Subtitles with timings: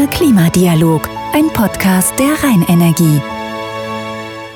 [0.00, 3.20] Kölner Klimadialog, ein Podcast der Rheinenergie.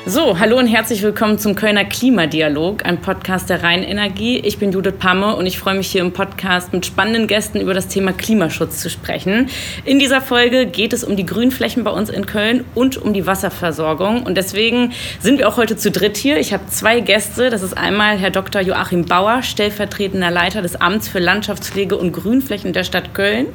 [0.06, 4.38] So, hallo und herzlich willkommen zum Kölner Klimadialog, ein Podcast der Rheinenergie.
[4.38, 7.74] Ich bin Judith Pamme und ich freue mich hier im Podcast mit spannenden Gästen über
[7.74, 9.50] das Thema Klimaschutz zu sprechen.
[9.84, 13.26] In dieser Folge geht es um die Grünflächen bei uns in Köln und um die
[13.26, 14.22] Wasserversorgung.
[14.22, 16.38] Und deswegen sind wir auch heute zu dritt hier.
[16.38, 17.50] Ich habe zwei Gäste.
[17.50, 18.62] Das ist einmal Herr Dr.
[18.62, 23.48] Joachim Bauer, stellvertretender Leiter des Amts für Landschaftspflege und Grünflächen der Stadt Köln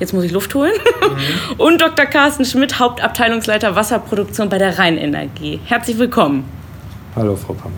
[0.00, 0.72] jetzt muss ich Luft holen.
[0.74, 1.54] Mhm.
[1.58, 2.06] Und Dr.
[2.06, 5.60] Carsten Schmidt, Hauptabteilungsleiter Wasserproduktion bei der Rheinenergie.
[5.66, 6.44] Herzlich willkommen.
[7.14, 7.74] Hallo, Frau Pammer.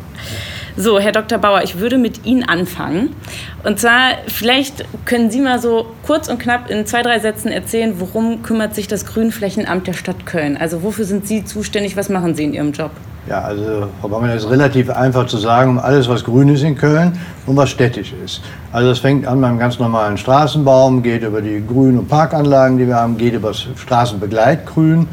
[0.76, 1.36] So, Herr Dr.
[1.36, 3.14] Bauer, ich würde mit Ihnen anfangen.
[3.62, 7.94] Und zwar, vielleicht können Sie mal so kurz und knapp in zwei, drei Sätzen erzählen,
[7.98, 10.56] worum kümmert sich das Grünflächenamt der Stadt Köln?
[10.56, 11.94] Also wofür sind Sie zuständig?
[11.98, 12.90] Was machen Sie in Ihrem Job?
[13.28, 16.62] Ja, also Frau Baumann, das ist relativ einfach zu sagen, um alles, was grün ist
[16.62, 18.40] in Köln und was städtisch ist.
[18.72, 22.86] Also es fängt an beim ganz normalen Straßenbaum, geht über die Grün- und Parkanlagen, die
[22.86, 25.06] wir haben, geht über das Straßenbegleitgrün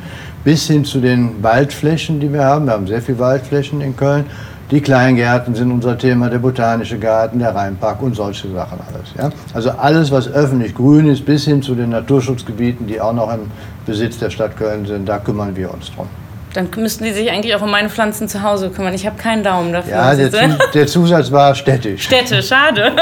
[0.43, 2.65] bis hin zu den Waldflächen, die wir haben.
[2.65, 4.25] Wir haben sehr viele Waldflächen in Köln.
[4.71, 9.09] Die Kleingärten sind unser Thema, der Botanische Garten, der Rheinpark und solche Sachen alles.
[9.17, 9.31] Ja?
[9.55, 13.49] Also alles, was öffentlich grün ist, bis hin zu den Naturschutzgebieten, die auch noch im
[13.87, 16.07] Besitz der Stadt Köln sind, da kümmern wir uns drum.
[16.53, 18.93] Dann müssten die sich eigentlich auch um meine Pflanzen zu Hause kümmern.
[18.93, 19.91] Ich habe keinen Daumen dafür.
[19.91, 22.03] Ja, der, Zu, der Zusatz war städtisch.
[22.03, 22.91] Städte, schade.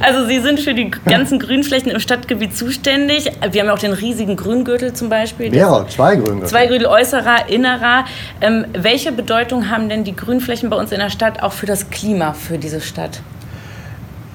[0.00, 3.30] Also Sie sind für die ganzen Grünflächen im Stadtgebiet zuständig.
[3.50, 5.50] Wir haben ja auch den riesigen Grüngürtel zum Beispiel.
[5.50, 6.48] Mehrere, zwei Grüngürtel.
[6.48, 8.04] Zwei Grüngürtel, äußerer, innerer.
[8.40, 11.90] Ähm, welche Bedeutung haben denn die Grünflächen bei uns in der Stadt auch für das
[11.90, 13.20] Klima, für diese Stadt?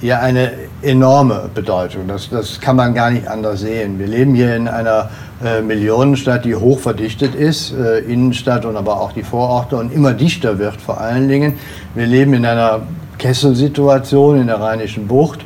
[0.01, 2.07] Ja, eine enorme Bedeutung.
[2.07, 3.97] Das, das kann man gar nicht anders sehen.
[3.97, 5.09] Wir leben hier in einer
[5.61, 10.59] Millionenstadt, die hoch verdichtet ist, äh, Innenstadt und aber auch die Vororte und immer dichter
[10.59, 11.55] wird vor allen Dingen.
[11.93, 12.81] Wir leben in einer
[13.17, 15.39] Kesselsituation in der Rheinischen Bucht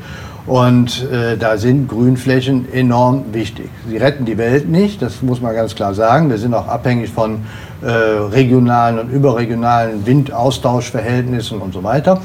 [0.46, 3.70] und äh, da sind Grünflächen enorm wichtig.
[3.88, 6.30] Sie retten die Welt nicht, das muss man ganz klar sagen.
[6.30, 7.42] Wir sind auch abhängig von
[7.82, 12.22] äh, regionalen und überregionalen Windaustauschverhältnissen und so weiter.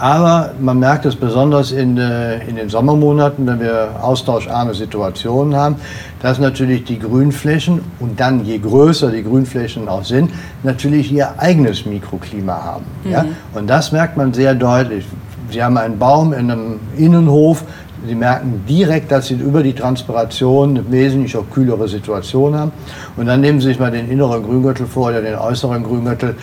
[0.00, 5.76] Aber man merkt es besonders in, äh, in den Sommermonaten, wenn wir austauscharme Situationen haben,
[6.22, 10.30] dass natürlich die Grünflächen und dann je größer die Grünflächen auch sind,
[10.62, 12.86] natürlich ihr eigenes Mikroklima haben.
[13.04, 13.10] Mhm.
[13.10, 13.24] Ja?
[13.54, 15.04] Und das merkt man sehr deutlich.
[15.50, 17.64] Sie haben einen Baum in einem Innenhof,
[18.06, 22.72] Sie merken direkt, dass Sie über die Transpiration eine wesentlich auch kühlere Situation haben.
[23.16, 26.34] Und dann nehmen Sie sich mal den inneren Grüngürtel vor oder den äußeren Grüngürtel,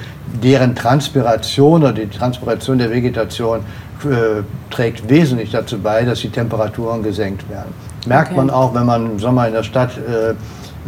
[0.44, 3.60] deren Transpiration oder die Transpiration der Vegetation
[4.06, 7.74] äh, trägt wesentlich dazu bei, dass die Temperaturen gesenkt werden.
[8.06, 8.38] Merkt okay.
[8.38, 10.36] man auch, wenn man im Sommer in der Stadt äh,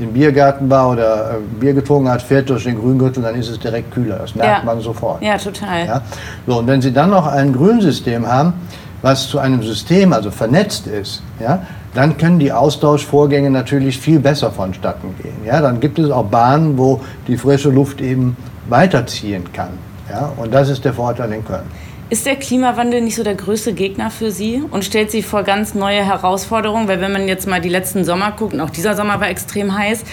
[0.02, 3.59] im Biergarten war oder äh, Bier getrunken hat, fährt durch den Grüngürtel, dann ist es
[3.59, 4.18] direkt kühler.
[4.19, 4.66] Das merkt ja.
[4.66, 5.22] man sofort.
[5.22, 5.85] Ja, total.
[5.85, 6.02] Ja?
[6.46, 8.53] So, und wenn Sie dann noch ein Grünsystem haben,
[9.01, 14.51] was zu einem System, also vernetzt ist, ja, dann können die Austauschvorgänge natürlich viel besser
[14.51, 15.37] vonstatten gehen.
[15.45, 18.37] Ja, dann gibt es auch Bahnen, wo die frische Luft eben
[18.67, 19.71] weiterziehen kann.
[20.09, 21.63] Ja, und das ist der Vorteil in Köln.
[22.12, 25.75] Ist der Klimawandel nicht so der größte Gegner für Sie und stellt Sie vor ganz
[25.75, 26.88] neue Herausforderungen?
[26.88, 29.78] Weil wenn man jetzt mal die letzten Sommer guckt, und auch dieser Sommer war extrem
[29.78, 30.03] heiß,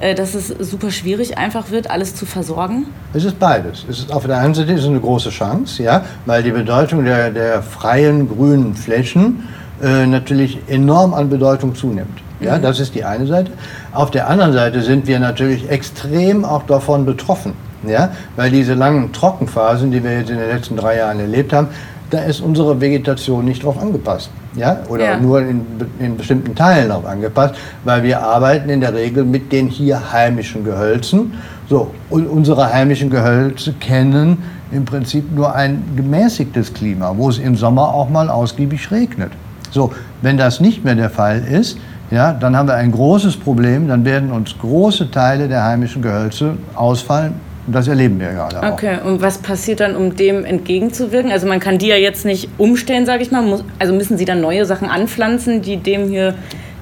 [0.00, 2.86] äh, dass es super schwierig einfach wird, alles zu versorgen?
[3.12, 3.84] Es ist beides.
[3.86, 7.30] Es ist auf der einen Seite ist eine große Chance, ja, weil die Bedeutung der,
[7.30, 9.46] der freien grünen Flächen
[9.82, 12.18] äh, natürlich enorm an Bedeutung zunimmt.
[12.40, 12.62] Ja, mhm.
[12.62, 13.52] das ist die eine Seite.
[13.92, 17.52] Auf der anderen Seite sind wir natürlich extrem auch davon betroffen.
[17.86, 21.68] Ja, weil diese langen Trockenphasen, die wir jetzt in den letzten drei Jahren erlebt haben,
[22.12, 24.30] da ist unsere Vegetation nicht drauf angepasst.
[24.54, 24.80] Ja?
[24.88, 25.16] Oder ja.
[25.18, 25.64] nur in,
[25.98, 27.54] in, bestimmten Teilen darauf angepasst,
[27.84, 31.32] weil wir arbeiten in der Regel mit den hier heimischen Gehölzen.
[31.68, 34.42] So, und unsere heimischen Gehölze kennen
[34.72, 39.32] im Prinzip nur ein gemäßigtes Klima, wo es im Sommer auch mal ausgiebig regnet.
[39.70, 41.78] So, wenn das nicht mehr der Fall ist,
[42.10, 46.58] ja, dann haben wir ein großes Problem, dann werden uns große Teile der heimischen Gehölze
[46.74, 47.34] ausfallen,
[47.66, 48.72] das erleben wir gerade auch.
[48.72, 51.30] Okay, und was passiert dann, um dem entgegenzuwirken?
[51.30, 53.60] Also man kann die ja jetzt nicht umstellen, sage ich mal.
[53.78, 56.34] also müssen Sie dann neue Sachen anpflanzen, die dem hier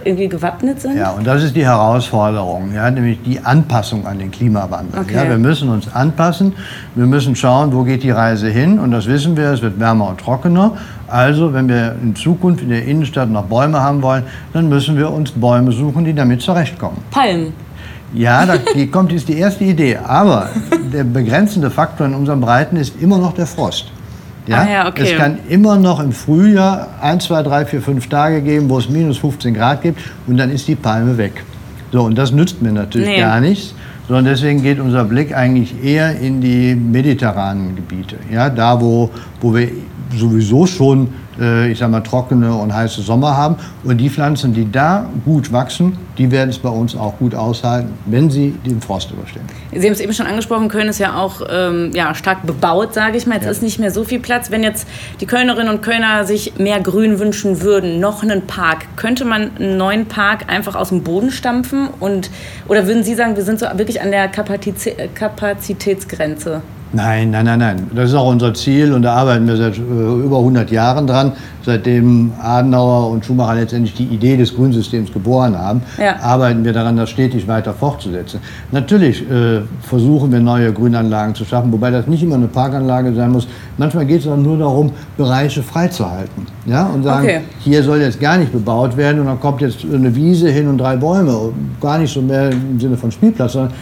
[0.05, 0.97] irgendwie gewappnet sind?
[0.97, 5.01] Ja, und das ist die Herausforderung, ja, nämlich die Anpassung an den Klimawandel.
[5.01, 5.15] Okay.
[5.15, 6.55] Ja, wir müssen uns anpassen,
[6.95, 10.09] wir müssen schauen, wo geht die Reise hin und das wissen wir, es wird wärmer
[10.09, 10.73] und trockener.
[11.09, 14.23] Also, wenn wir in Zukunft in der Innenstadt noch Bäume haben wollen,
[14.53, 16.99] dann müssen wir uns Bäume suchen, die damit zurechtkommen.
[17.11, 17.53] Palmen.
[18.13, 18.55] Ja, da
[18.91, 19.97] kommt jetzt die erste Idee.
[19.97, 20.51] Aber
[20.93, 23.87] der begrenzende Faktor in unserem Breiten ist immer noch der Frost.
[24.47, 24.63] Ja?
[24.63, 25.13] Ah, ja, okay.
[25.13, 28.89] Es kann immer noch im Frühjahr ein, zwei, drei, vier, fünf Tage geben, wo es
[28.89, 31.45] minus 15 Grad gibt und dann ist die Palme weg.
[31.93, 33.21] So, und das nützt mir natürlich nee.
[33.21, 33.75] gar nichts.
[34.11, 38.17] sondern deswegen geht unser Blick eigentlich eher in die mediterranen Gebiete.
[38.29, 39.09] Ja, da, wo,
[39.41, 39.69] wo wir
[40.17, 43.57] sowieso schon ich sag mal, trockene und heiße Sommer haben.
[43.85, 47.95] Und die Pflanzen, die da gut wachsen, die werden es bei uns auch gut aushalten,
[48.07, 49.43] wenn sie den Frost überstehen.
[49.73, 53.17] Sie haben es eben schon angesprochen, Köln ist ja auch ähm, ja, stark bebaut, sage
[53.17, 53.37] ich mal.
[53.37, 53.51] Jetzt ja.
[53.53, 54.51] ist nicht mehr so viel Platz.
[54.51, 54.87] Wenn jetzt
[55.21, 59.79] die Kölnerinnen und Kölner sich mehr Grün wünschen würden, noch einen Park, könnte man einen
[59.79, 61.89] neuen Park einfach aus dem Boden stampfen?
[62.01, 62.31] Und,
[62.69, 66.61] oder würden Sie sagen, wir sind so wirklich an der Kapazitätsgrenze?
[66.93, 67.91] Nein, nein, nein, nein.
[67.95, 71.33] Das ist auch unser Ziel und da arbeiten wir seit äh, über 100 Jahren dran,
[71.65, 76.17] seitdem Adenauer und Schumacher letztendlich die Idee des Grünsystems geboren haben, ja.
[76.21, 78.41] arbeiten wir daran, das stetig weiter fortzusetzen.
[78.73, 83.31] Natürlich äh, versuchen wir neue Grünanlagen zu schaffen, wobei das nicht immer eine Parkanlage sein
[83.31, 83.47] muss.
[83.79, 86.87] Manchmal geht es auch nur darum, Bereiche freizuhalten ja?
[86.87, 87.41] und sagen, okay.
[87.61, 90.79] hier soll jetzt gar nicht bebaut werden und dann kommt jetzt eine Wiese hin und
[90.79, 91.53] drei Bäume.
[91.81, 93.73] Gar nicht so mehr im Sinne von Spielplatz, sondern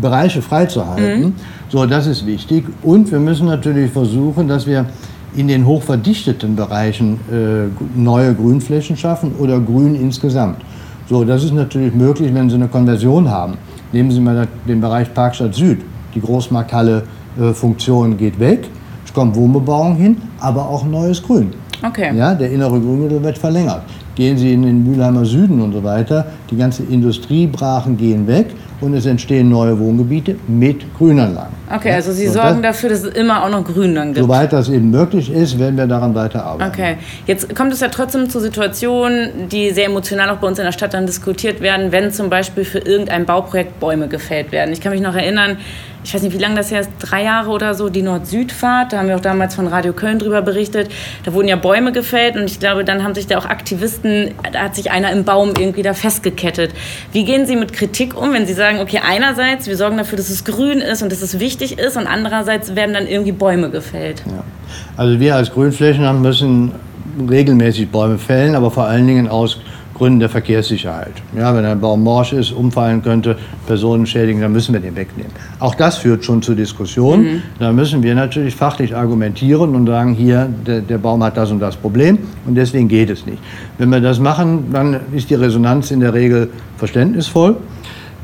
[0.00, 1.20] Bereiche freizuhalten.
[1.20, 1.34] Mhm.
[1.70, 2.64] So, das ist wichtig.
[2.82, 4.86] Und wir müssen natürlich versuchen, dass wir
[5.36, 10.62] in den hochverdichteten Bereichen äh, neue Grünflächen schaffen oder Grün insgesamt.
[11.08, 13.54] So, das ist natürlich möglich, wenn Sie eine Konversion haben.
[13.92, 15.80] Nehmen Sie mal den Bereich Parkstadt Süd.
[16.14, 18.68] Die Großmarkthalle-Funktion äh, geht weg,
[19.04, 21.50] es kommt Wohnbebauung hin, aber auch neues Grün.
[21.86, 22.16] Okay.
[22.16, 23.82] Ja, der innere Grünmittel wird verlängert.
[24.14, 28.94] Gehen Sie in den Mülheimer Süden und so weiter, die ganze Industriebrachen gehen weg und
[28.94, 31.54] es entstehen neue Wohngebiete mit Grünanlagen.
[31.74, 34.24] Okay, also Sie so, sorgen dafür, dass es immer auch noch Grün dann gibt.
[34.24, 36.72] Soweit das eben möglich ist, werden wir daran weiterarbeiten.
[36.72, 36.96] Okay,
[37.26, 40.72] jetzt kommt es ja trotzdem zu Situationen, die sehr emotional auch bei uns in der
[40.72, 44.72] Stadt dann diskutiert werden, wenn zum Beispiel für irgendein Bauprojekt Bäume gefällt werden.
[44.72, 45.58] Ich kann mich noch erinnern,
[46.08, 48.94] ich weiß nicht, wie lange das her ist, drei Jahre oder so, die Nord-Süd-Fahrt.
[48.94, 50.90] Da haben wir auch damals von Radio Köln drüber berichtet.
[51.24, 54.60] Da wurden ja Bäume gefällt und ich glaube, dann haben sich da auch Aktivisten, da
[54.60, 56.70] hat sich einer im Baum irgendwie da festgekettet.
[57.12, 60.30] Wie gehen Sie mit Kritik um, wenn Sie sagen, okay, einerseits, wir sorgen dafür, dass
[60.30, 64.22] es grün ist und dass es wichtig ist und andererseits werden dann irgendwie Bäume gefällt?
[64.24, 64.44] Ja.
[64.96, 66.72] Also wir als Grünflächen müssen
[67.28, 69.60] regelmäßig Bäume fällen, aber vor allen Dingen aus
[69.98, 71.12] Gründen der Verkehrssicherheit.
[71.36, 73.36] Ja, wenn ein Baum morsch ist, umfallen könnte,
[73.66, 75.32] Personen schädigen, dann müssen wir den wegnehmen.
[75.58, 77.22] Auch das führt schon zu Diskussionen.
[77.24, 77.42] Mhm.
[77.58, 81.58] Da müssen wir natürlich fachlich argumentieren und sagen, hier, der, der Baum hat das und
[81.58, 83.38] das Problem und deswegen geht es nicht.
[83.76, 87.56] Wenn wir das machen, dann ist die Resonanz in der Regel verständnisvoll.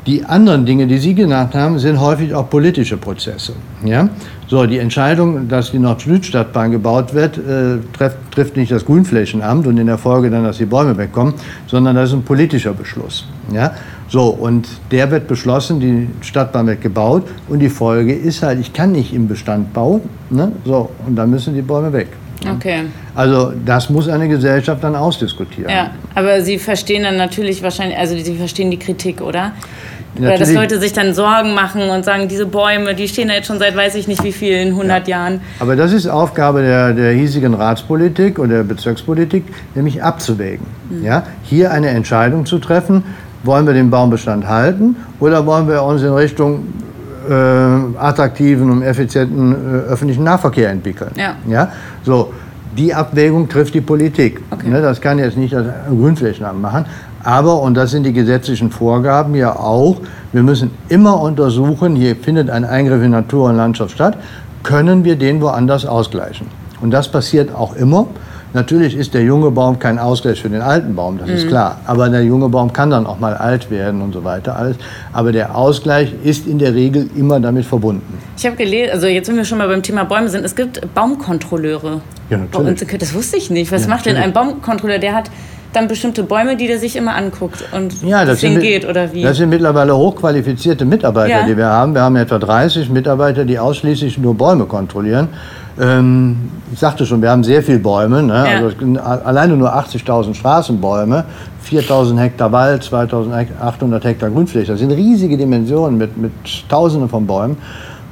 [0.06, 3.54] Die anderen Dinge, die Sie genannt haben, sind häufig auch politische Prozesse.
[3.84, 4.10] Ja?
[4.48, 9.78] So, die Entscheidung, dass die Nord-Süd-Stadtbahn gebaut wird, äh, trifft, trifft, nicht das Grünflächenamt und
[9.78, 11.32] in der Folge dann, dass die Bäume wegkommen,
[11.66, 13.26] sondern das ist ein politischer Beschluss.
[13.50, 13.72] Ja?
[14.08, 18.74] So, und der wird beschlossen, die Stadtbahn wird gebaut und die Folge ist halt, ich
[18.74, 20.52] kann nicht im Bestand bauen, ne?
[20.66, 22.08] so, und dann müssen die Bäume weg.
[22.56, 22.82] Okay.
[23.14, 25.70] Also das muss eine Gesellschaft dann ausdiskutieren.
[25.70, 29.52] Ja, aber Sie verstehen dann natürlich wahrscheinlich, also Sie verstehen die Kritik, oder?
[30.18, 33.46] Oder dass Leute sich dann Sorgen machen und sagen, diese Bäume, die stehen da jetzt
[33.46, 35.16] schon seit weiß ich nicht wie vielen, 100 ja.
[35.16, 35.40] Jahren.
[35.58, 39.44] Aber das ist Aufgabe der, der hiesigen Ratspolitik oder der Bezirkspolitik,
[39.74, 40.66] nämlich abzuwägen.
[40.90, 41.04] Mhm.
[41.04, 41.24] Ja?
[41.42, 43.02] Hier eine Entscheidung zu treffen,
[43.42, 46.66] wollen wir den Baumbestand halten oder wollen wir uns in Richtung
[47.28, 51.10] äh, attraktiven und effizienten äh, öffentlichen Nahverkehr entwickeln.
[51.16, 51.36] Ja.
[51.48, 51.72] Ja?
[52.04, 52.32] So,
[52.76, 54.40] die Abwägung trifft die Politik.
[54.50, 54.68] Okay.
[54.68, 56.86] Ne, das kann jetzt nicht das Grünflächenamt machen.
[57.24, 59.96] Aber, und das sind die gesetzlichen Vorgaben ja auch,
[60.32, 64.18] wir müssen immer untersuchen, hier findet ein Eingriff in Natur und Landschaft statt,
[64.62, 66.46] können wir den woanders ausgleichen.
[66.80, 68.06] Und das passiert auch immer.
[68.52, 71.34] Natürlich ist der junge Baum kein Ausgleich für den alten Baum, das mhm.
[71.34, 71.80] ist klar.
[71.86, 74.76] Aber der junge Baum kann dann auch mal alt werden und so weiter alles.
[75.12, 78.18] Aber der Ausgleich ist in der Regel immer damit verbunden.
[78.36, 80.94] Ich habe gelesen, also jetzt, wenn wir schon mal beim Thema Bäume sind, es gibt
[80.94, 82.00] Baumkontrolleure.
[82.30, 82.98] Ja, natürlich.
[82.98, 83.72] Das wusste ich nicht.
[83.72, 84.98] Was ja, macht denn ein Baumkontrolleur?
[84.98, 85.30] Der hat
[85.74, 89.22] dann bestimmte Bäume, die der sich immer anguckt und ja, das sind, geht oder wie?
[89.22, 91.46] Das sind mittlerweile hochqualifizierte Mitarbeiter, ja.
[91.46, 91.94] die wir haben.
[91.94, 95.28] Wir haben etwa 30 Mitarbeiter, die ausschließlich nur Bäume kontrollieren.
[95.80, 98.44] Ähm, ich sagte schon, wir haben sehr viele Bäume, ne?
[98.46, 98.62] ja.
[98.62, 101.24] also alleine nur 80.000 Straßenbäume,
[101.68, 104.72] 4.000 Hektar Wald, 2.800 Hektar Grünfläche.
[104.72, 106.32] Das sind riesige Dimensionen mit, mit
[106.68, 107.56] Tausenden von Bäumen.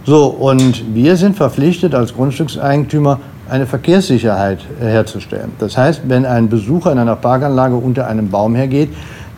[0.04, 5.52] So, und wir sind verpflichtet als Grundstückseigentümer eine Verkehrssicherheit herzustellen.
[5.58, 8.90] Das heißt, wenn ein Besucher in einer Parkanlage unter einem Baum hergeht,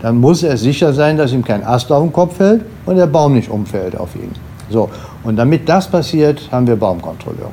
[0.03, 3.07] dann muss er sicher sein, dass ihm kein Ast auf den Kopf fällt und der
[3.07, 4.31] Baum nicht umfällt auf ihn.
[4.71, 4.91] So,
[5.23, 7.53] und damit das passiert, haben wir Baumkontrolleure.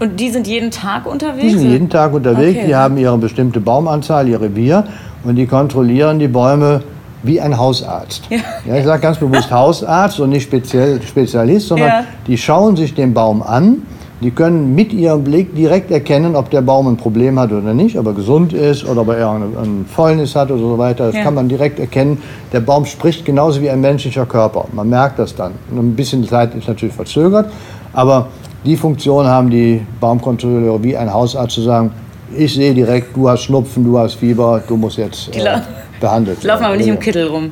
[0.00, 1.52] Und die sind jeden Tag unterwegs?
[1.52, 2.66] Die sind jeden Tag unterwegs, okay.
[2.66, 4.84] die haben ihre bestimmte Baumanzahl, ihr Revier
[5.22, 6.82] und die kontrollieren die Bäume
[7.22, 8.24] wie ein Hausarzt.
[8.30, 8.38] Ja.
[8.64, 12.04] ja ich sage ganz bewusst Hausarzt und nicht speziell Spezialist, sondern ja.
[12.26, 13.82] die schauen sich den Baum an
[14.22, 17.98] Die können mit ihrem Blick direkt erkennen, ob der Baum ein Problem hat oder nicht,
[17.98, 21.06] ob er gesund ist oder ob er eher eine, Fäulnis hat oder so weiter.
[21.06, 21.24] Das ja.
[21.24, 22.22] kann man direkt erkennen.
[22.52, 24.66] Der Baum spricht genauso wie ein menschlicher Körper.
[24.72, 25.52] Man merkt das dann.
[25.72, 27.50] ein bisschen Zeit ist natürlich verzögert,
[27.92, 28.28] aber
[28.64, 31.90] die Funktion haben die Baumkontrolleure wie ein Hausarzt zu sagen,
[32.36, 35.60] ich sehe direkt, du hast Schnupfen, du hast Fieber, du musst jetzt äh,
[36.00, 36.46] behandelt werden.
[36.46, 37.50] Laufen aber nicht im Kittel rum.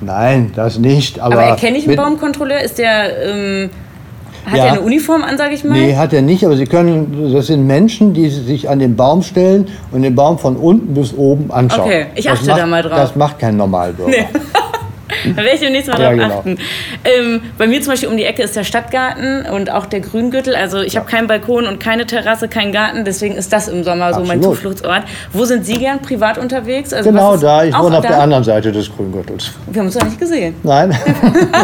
[0.00, 1.20] Nein, das nicht.
[1.20, 2.60] Aber, aber erkenne ich einen Baumkontrolleur?
[2.60, 3.70] Ist der, ähm,
[4.46, 4.64] hat ja.
[4.64, 5.74] er eine Uniform an, sage ich mal?
[5.74, 9.22] Nee, hat er nicht, aber Sie können, das sind Menschen, die sich an den Baum
[9.22, 11.86] stellen und den Baum von unten bis oben anschauen.
[11.86, 12.96] Okay, ich achte macht, da mal drauf.
[12.96, 14.10] Das macht kein Normalbürger.
[14.10, 14.26] Nee.
[15.24, 16.38] Da werde ich demnächst mal ja, drauf genau.
[16.38, 16.58] achten.
[17.04, 20.54] Ähm, bei mir zum Beispiel um die Ecke ist der Stadtgarten und auch der Grüngürtel.
[20.54, 21.00] Also ich ja.
[21.00, 24.26] habe keinen Balkon und keine Terrasse, keinen Garten, deswegen ist das im Sommer Absolut.
[24.26, 25.02] so mein Zufluchtsort.
[25.32, 26.92] Wo sind Sie gern privat unterwegs?
[26.92, 29.52] Also genau da, ich wohne auf der anderen Seite des Grüngürtels.
[29.66, 30.54] Wir haben uns noch nicht gesehen.
[30.62, 30.94] Nein.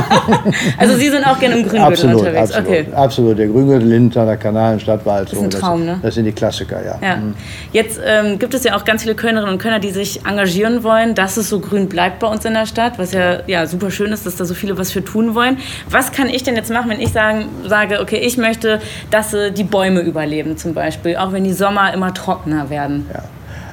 [0.79, 2.53] also Sie sind auch gerne im Grüngürtel absolut, unterwegs?
[2.53, 2.87] Absolut, okay.
[2.95, 3.39] absolut.
[3.39, 5.29] Der Grüngürtel, Lindenthaler Kanal, Stadtwald.
[5.29, 6.01] Das ist ein Traum, das, ne?
[6.03, 6.99] Das sind die Klassiker, ja.
[7.03, 7.17] ja.
[7.17, 7.35] Mhm.
[7.73, 11.15] Jetzt ähm, gibt es ja auch ganz viele Kölnerinnen und Kölner, die sich engagieren wollen,
[11.15, 14.13] dass es so grün bleibt bei uns in der Stadt, was ja, ja super schön
[14.13, 15.59] ist, dass da so viele was für tun wollen.
[15.91, 19.51] Was kann ich denn jetzt machen, wenn ich sagen, sage, okay, ich möchte, dass äh,
[19.51, 23.07] die Bäume überleben zum Beispiel, auch wenn die Sommer immer trockener werden?
[23.13, 23.23] Ja.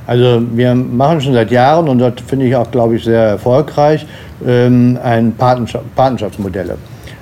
[0.08, 4.05] Also wir machen schon seit Jahren und das finde ich auch, glaube ich, sehr erfolgreich,
[4.46, 6.77] ähm, ein Patenschaft, Patenschaftsmodelle.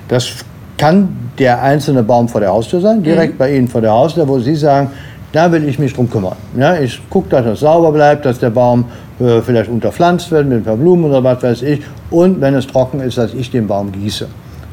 [0.08, 0.44] Das
[0.76, 1.08] kann
[1.38, 3.38] der einzelne Baum vor der Haustür sein, direkt mhm.
[3.38, 4.90] bei Ihnen vor der Haustür, wo Sie sagen,
[5.32, 6.36] da will ich mich drum kümmern.
[6.56, 8.84] Ja, ich gucke, dass es sauber bleibt, dass der Baum
[9.20, 11.80] äh, vielleicht unterpflanzt wird mit ein paar Blumen oder was weiß ich.
[12.10, 14.26] Und wenn es trocken ist, dass ich den Baum gieße.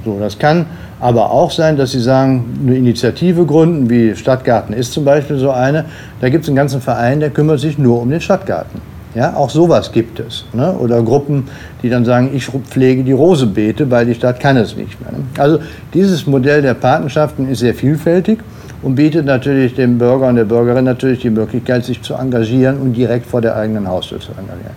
[0.04, 0.66] So, das kann
[1.00, 5.52] aber auch sein, dass Sie sagen, eine Initiative gründen, wie Stadtgarten ist zum Beispiel so
[5.52, 5.86] eine.
[6.20, 8.82] Da gibt es einen ganzen Verein, der kümmert sich nur um den Stadtgarten.
[9.14, 10.46] Ja, auch sowas gibt es.
[10.54, 10.72] Ne?
[10.74, 11.50] Oder Gruppen,
[11.84, 15.12] die dann sagen, ich pflege die Rosebeete, weil die Stadt kann es nicht mehr.
[15.12, 15.24] Ne?
[15.38, 15.60] Also
[15.94, 18.40] dieses Modell der Patenschaften ist sehr vielfältig
[18.82, 22.94] und bietet natürlich dem Bürger und der Bürgerin natürlich die Möglichkeit, sich zu engagieren und
[22.94, 24.76] direkt vor der eigenen Haustür zu engagieren.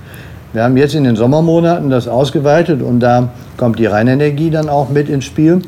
[0.53, 4.89] Wir haben jetzt in den Sommermonaten das ausgeweitet und da kommt die Rheinenergie dann auch
[4.89, 5.63] mit ins Spiel,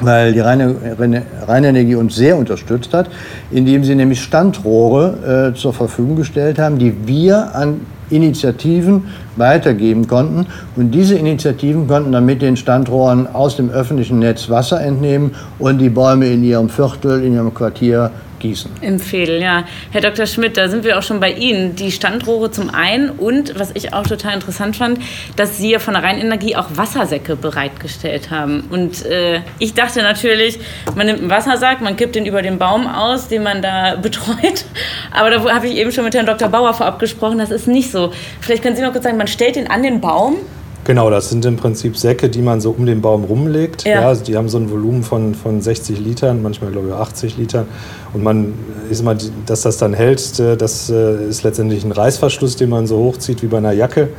[0.00, 3.08] weil die Rheinenergie uns sehr unterstützt hat,
[3.50, 9.04] indem sie nämlich Standrohre äh, zur Verfügung gestellt haben, die wir an Initiativen
[9.36, 10.46] weitergeben konnten.
[10.76, 15.78] Und diese Initiativen konnten dann mit den Standrohren aus dem öffentlichen Netz Wasser entnehmen und
[15.78, 18.70] die Bäume in ihrem Viertel, in ihrem Quartier gießen.
[18.80, 19.64] Empfehlen, ja.
[19.90, 20.26] Herr Dr.
[20.26, 21.76] Schmidt, da sind wir auch schon bei Ihnen.
[21.76, 24.98] Die Standrohre zum einen und, was ich auch total interessant fand,
[25.36, 28.64] dass Sie ja von der Rheinenergie auch Wassersäcke bereitgestellt haben.
[28.70, 30.58] Und äh, ich dachte natürlich,
[30.94, 34.64] man nimmt einen Wassersack, man kippt den über den Baum aus, den man da betreut.
[35.12, 36.48] Aber da habe ich eben schon mit Herrn Dr.
[36.48, 38.12] Bauer vorab gesprochen, das ist nicht so.
[38.40, 40.36] Vielleicht können Sie mal kurz sagen, man stellt den an den Baum
[40.86, 43.82] Genau, das sind im Prinzip Säcke, die man so um den Baum rumlegt.
[43.82, 44.02] Ja.
[44.02, 47.38] ja also die haben so ein Volumen von, von 60 Litern, manchmal glaube ich 80
[47.38, 47.66] Litern.
[48.12, 48.54] Und man
[48.88, 52.86] ist mal, dass das dann hält, äh, das äh, ist letztendlich ein Reißverschluss, den man
[52.86, 54.10] so hochzieht wie bei einer Jacke.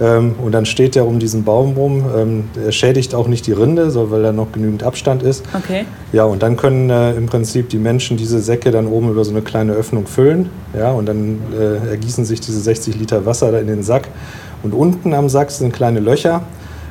[0.00, 2.04] Ähm, und dann steht der um diesen Baum rum.
[2.16, 5.44] Ähm, er schädigt auch nicht die Rinde, weil da noch genügend Abstand ist.
[5.52, 5.84] Okay.
[6.12, 9.32] Ja, und dann können äh, im Prinzip die Menschen diese Säcke dann oben über so
[9.32, 10.48] eine kleine Öffnung füllen.
[10.78, 11.40] Ja, und dann
[11.90, 14.08] ergießen sich diese 60 Liter Wasser da in den Sack.
[14.64, 16.42] Und unten am Sack sind kleine Löcher.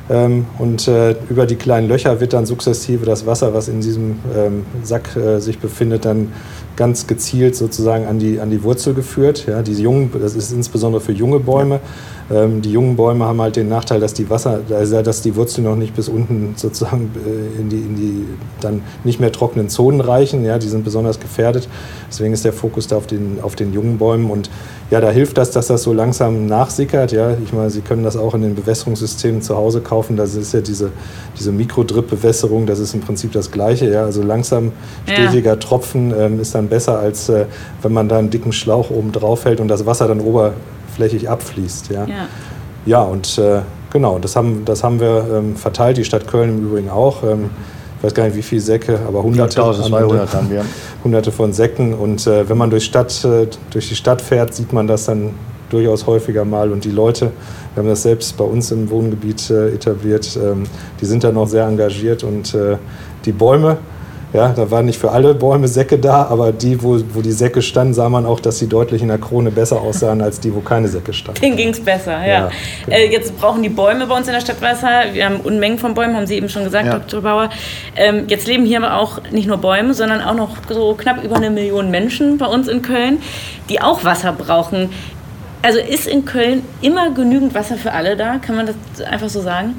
[0.08, 4.16] Ähm, und äh, über die kleinen Löcher wird dann sukzessive das Wasser, was in diesem
[4.36, 6.32] ähm, Sack äh, sich befindet, dann
[6.76, 9.46] ganz gezielt sozusagen an die, an die Wurzel geführt.
[9.46, 11.80] Ja, diese jungen, das ist insbesondere für junge Bäume.
[12.32, 15.64] Ähm, die jungen Bäume haben halt den Nachteil, dass die Wasser, also dass die Wurzeln
[15.64, 18.24] noch nicht bis unten sozusagen äh, in die, in die
[18.60, 20.44] dann nicht mehr trockenen Zonen reichen.
[20.44, 21.68] Ja, die sind besonders gefährdet.
[22.08, 24.30] Deswegen ist der Fokus da auf den, auf den jungen Bäumen.
[24.30, 24.48] Und
[24.90, 27.12] ja, da hilft das, dass das so langsam nachsickert.
[27.12, 30.16] Ja, ich meine, Sie können das auch in den Bewässerungssystemen zu Hause kaufen.
[30.16, 30.90] Das ist ja diese,
[31.38, 33.90] diese Mikrodrip-Bewässerung, das ist im Prinzip das Gleiche.
[33.90, 34.72] Ja, also langsam
[35.04, 35.56] stetiger ja.
[35.56, 37.46] Tropfen ähm, ist dann besser, als äh,
[37.82, 41.90] wenn man da einen dicken Schlauch oben drauf hält und das Wasser dann oberflächlich abfließt.
[41.90, 42.26] Ja, ja.
[42.86, 43.60] ja und äh,
[43.92, 47.22] genau, das haben, das haben wir ähm, verteilt, die Stadt Köln im Übrigen auch.
[47.22, 47.50] Ähm,
[47.98, 50.62] ich weiß gar nicht, wie viele Säcke, aber hunderte, 200 haben wir.
[51.02, 51.94] hunderte von Säcken.
[51.94, 55.30] Und äh, wenn man durch, Stadt, äh, durch die Stadt fährt, sieht man das dann
[55.70, 56.70] durchaus häufiger mal.
[56.70, 57.32] Und die Leute,
[57.74, 60.64] wir haben das selbst bei uns im Wohngebiet äh, etabliert, ähm,
[61.00, 62.24] die sind dann auch sehr engagiert.
[62.24, 62.76] Und äh,
[63.24, 63.78] die Bäume,
[64.34, 67.62] ja, da waren nicht für alle Bäume Säcke da, aber die, wo, wo die Säcke
[67.62, 70.58] standen, sah man auch, dass sie deutlich in der Krone besser aussahen als die, wo
[70.58, 71.40] keine Säcke standen.
[71.40, 72.26] Denen ging es besser, ja.
[72.26, 72.50] ja
[72.84, 72.96] genau.
[72.96, 74.88] äh, jetzt brauchen die Bäume bei uns in der Stadt Wasser.
[75.12, 76.98] Wir haben Unmengen von Bäumen, haben Sie eben schon gesagt, ja.
[76.98, 77.20] Dr.
[77.20, 77.48] Bauer.
[77.94, 81.36] Ähm, jetzt leben hier aber auch nicht nur Bäume, sondern auch noch so knapp über
[81.36, 83.18] eine Million Menschen bei uns in Köln,
[83.68, 84.90] die auch Wasser brauchen.
[85.62, 88.38] Also ist in Köln immer genügend Wasser für alle da?
[88.38, 89.76] Kann man das einfach so sagen?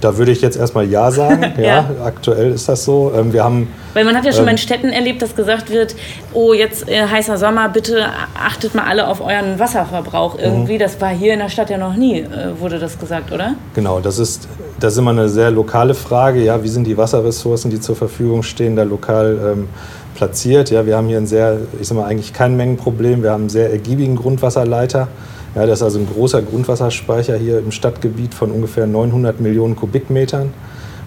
[0.00, 1.42] Da würde ich jetzt erstmal Ja sagen.
[1.58, 1.90] ja, ja.
[2.04, 3.12] aktuell ist das so.
[3.16, 5.70] Ähm, wir haben, Weil man hat ja schon ähm, mal in Städten erlebt, dass gesagt
[5.70, 5.96] wird,
[6.32, 8.06] oh, jetzt äh, heißer Sommer, bitte
[8.38, 10.74] achtet mal alle auf euren Wasserverbrauch irgendwie.
[10.74, 10.78] Mhm.
[10.78, 13.54] Das war hier in der Stadt ja noch nie, äh, wurde das gesagt, oder?
[13.74, 16.42] Genau, das ist, das ist immer eine sehr lokale Frage.
[16.42, 19.68] Ja, wie sind die Wasserressourcen, die zur Verfügung stehen, da lokal ähm,
[20.14, 20.70] platziert?
[20.70, 23.22] Ja, wir haben hier ein sehr, ich sag mal, eigentlich kein Mengenproblem.
[23.22, 25.08] Wir haben einen sehr ergiebigen Grundwasserleiter.
[25.58, 30.54] Ja, das ist also ein großer Grundwasserspeicher hier im Stadtgebiet von ungefähr 900 Millionen Kubikmetern.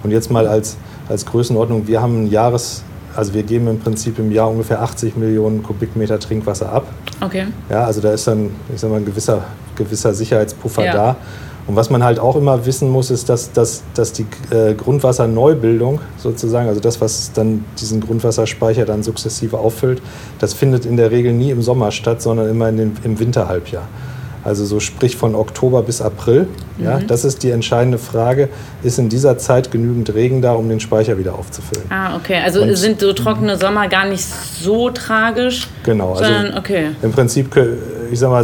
[0.03, 0.75] Und jetzt mal als,
[1.08, 2.84] als Größenordnung, wir haben ein Jahres,
[3.15, 6.88] also wir geben im Prinzip im Jahr ungefähr 80 Millionen Kubikmeter Trinkwasser ab.
[7.22, 7.46] Okay.
[7.70, 9.46] Ja, also da ist dann, ich sag mal, ein gewisser,
[9.77, 10.93] gewisser Sicherheitspuffer ja.
[10.93, 11.15] da.
[11.65, 16.01] Und was man halt auch immer wissen muss, ist, dass, dass, dass die äh, Grundwasserneubildung
[16.17, 20.01] sozusagen, also das, was dann diesen Grundwasserspeicher dann sukzessive auffüllt,
[20.39, 23.88] das findet in der Regel nie im Sommer statt, sondern immer in den, im Winterhalbjahr.
[24.43, 26.48] Also so sprich von Oktober bis April.
[26.77, 27.07] Ja, mhm.
[27.07, 28.50] Das ist die entscheidende Frage.
[28.81, 31.86] Ist in dieser Zeit genügend Regen da, um den Speicher wieder aufzufüllen?
[31.89, 32.39] Ah, okay.
[32.43, 35.67] Also Und, sind so trockene Sommer gar nicht so tragisch?
[35.83, 36.13] Genau.
[36.13, 36.89] Also sondern, okay.
[37.01, 37.55] Im Prinzip,
[38.12, 38.43] ich sag mal,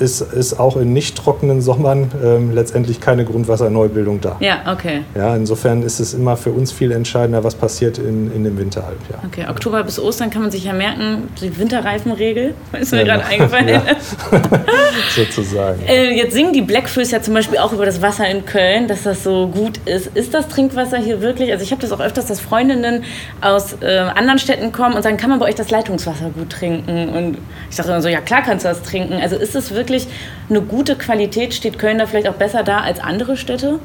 [0.00, 4.36] ist, ist auch in nicht trockenen Sommern ähm, letztendlich keine Grundwasserneubildung da.
[4.40, 5.02] Ja, okay.
[5.14, 9.22] Ja, insofern ist es immer für uns viel entscheidender, was passiert in, in dem Winterhalbjahr.
[9.26, 13.24] Okay, Oktober bis Ostern kann man sich ja merken, die Winterreifenregel, ist mir ja, gerade
[13.24, 13.68] eingefallen.
[13.68, 13.82] Ja.
[15.14, 15.82] Sozusagen.
[15.86, 19.02] Äh, jetzt singen die Blackfoes ja zum Beispiel auch über das Wasser in Köln, dass
[19.02, 20.08] das so gut ist.
[20.14, 23.04] Ist das Trinkwasser hier wirklich, also ich habe das auch öfters, dass Freundinnen
[23.40, 27.08] aus äh, anderen Städten kommen und sagen, kann man bei euch das Leitungswasser gut trinken?
[27.10, 27.38] Und
[27.68, 29.14] ich sage immer so, ja klar kannst du das trinken.
[29.20, 30.08] Also ist es wirklich wirklich
[30.48, 31.54] eine gute Qualität?
[31.54, 33.78] Steht Köln da vielleicht auch besser da als andere Städte?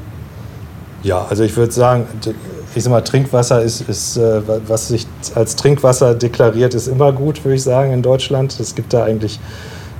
[1.04, 2.08] Ja, also ich würde sagen,
[2.74, 7.44] ich sag mal, Trinkwasser ist, ist, äh, was sich als Trinkwasser deklariert, ist immer gut,
[7.44, 8.60] würde ich sagen, in Deutschland.
[8.60, 9.40] Es gibt da eigentlich,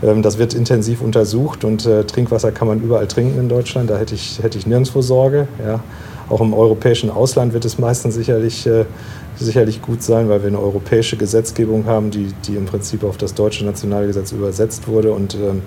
[0.02, 3.90] ähm, das wird intensiv untersucht und äh, Trinkwasser kann man überall trinken in Deutschland.
[3.90, 5.48] Da hätte ich, hätte ich nirgendwo Sorge.
[5.66, 5.80] Ja.
[6.28, 8.86] Auch im europäischen Ausland wird es meistens sicherlich, äh,
[9.38, 13.34] sicherlich gut sein, weil wir eine europäische Gesetzgebung haben, die, die im Prinzip auf das
[13.34, 15.12] deutsche Nationalgesetz übersetzt wurde.
[15.12, 15.62] Und ähm,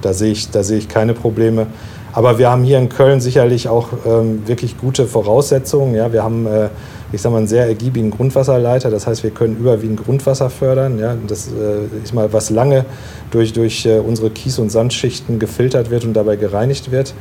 [0.00, 1.66] da sehe ich, da sehe ich keine Probleme.
[2.12, 5.94] Aber wir haben hier in Köln sicherlich auch ähm, wirklich gute Voraussetzungen.
[5.94, 6.68] Ja, wir haben, äh,
[7.10, 8.90] ich sage mal, einen sehr ergiebigen Grundwasserleiter.
[8.90, 10.98] Das heißt, wir können überwiegend Grundwasser fördern.
[10.98, 12.84] Ja, das äh, ist mal was lange
[13.30, 17.14] durch, durch äh, unsere Kies- und Sandschichten gefiltert wird und dabei gereinigt wird.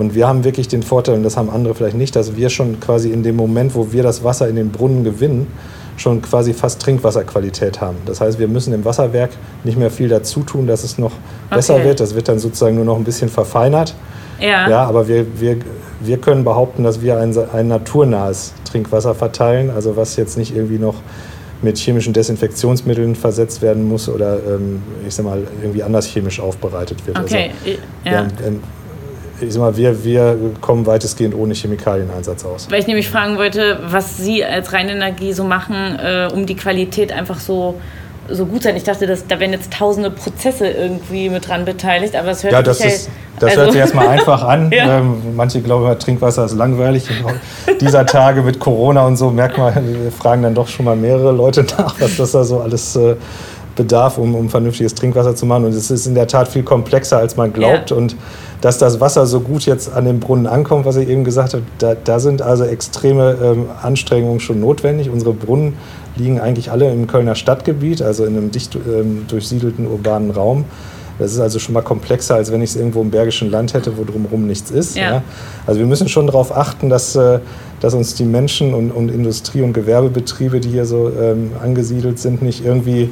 [0.00, 2.80] Und wir haben wirklich den Vorteil, und das haben andere vielleicht nicht, dass wir schon
[2.80, 5.46] quasi in dem Moment, wo wir das Wasser in den Brunnen gewinnen,
[5.98, 7.98] schon quasi fast Trinkwasserqualität haben.
[8.06, 9.28] Das heißt, wir müssen im Wasserwerk
[9.62, 11.12] nicht mehr viel dazu tun, dass es noch
[11.50, 11.84] besser okay.
[11.84, 12.00] wird.
[12.00, 13.94] Das wird dann sozusagen nur noch ein bisschen verfeinert.
[14.40, 14.70] Ja.
[14.70, 15.58] ja aber wir, wir,
[16.00, 20.78] wir können behaupten, dass wir ein, ein naturnahes Trinkwasser verteilen, also was jetzt nicht irgendwie
[20.78, 20.94] noch
[21.60, 27.06] mit chemischen Desinfektionsmitteln versetzt werden muss oder ähm, ich sag mal irgendwie anders chemisch aufbereitet
[27.06, 27.18] wird.
[27.18, 27.50] Okay.
[27.62, 28.26] Also, ja.
[28.42, 28.60] wir,
[29.42, 32.68] ich sag mal, wir, wir kommen weitestgehend ohne Chemikalieneinsatz aus.
[32.70, 37.12] Weil ich nämlich fragen wollte, was Sie als Rheinenergie so machen, äh, um die Qualität
[37.12, 37.76] einfach so
[38.32, 38.76] so gut sein.
[38.76, 42.52] Ich dachte, dass, da wären jetzt tausende Prozesse irgendwie mit dran beteiligt, aber es hört
[42.52, 44.70] ja, das sich ist, Das also hört sich erstmal einfach an.
[44.70, 44.98] ja.
[44.98, 47.08] ähm, manche glauben, Trinkwasser ist langweilig.
[47.80, 49.74] dieser Tage mit Corona und so merkt man,
[50.04, 53.16] wir fragen dann doch schon mal mehrere Leute nach, was das da so alles äh,
[53.76, 55.64] bedarf, um, um vernünftiges Trinkwasser zu machen.
[55.64, 57.90] Und es ist in der Tat viel komplexer, als man glaubt.
[57.90, 57.96] Ja.
[57.96, 58.16] Und
[58.60, 61.64] dass das Wasser so gut jetzt an den Brunnen ankommt, was ich eben gesagt habe,
[61.78, 65.10] da, da sind also extreme ähm, Anstrengungen schon notwendig.
[65.10, 65.74] Unsere Brunnen
[66.16, 70.64] liegen eigentlich alle im Kölner Stadtgebiet, also in einem dicht ähm, durchsiedelten urbanen Raum.
[71.18, 73.98] Das ist also schon mal komplexer, als wenn ich es irgendwo im Bergischen Land hätte,
[73.98, 74.96] wo drumherum nichts ist.
[74.96, 75.02] Ja.
[75.02, 75.22] Ja.
[75.66, 77.40] Also wir müssen schon darauf achten, dass, äh,
[77.80, 82.40] dass uns die Menschen und, und Industrie- und Gewerbebetriebe, die hier so ähm, angesiedelt sind,
[82.40, 83.10] nicht irgendwie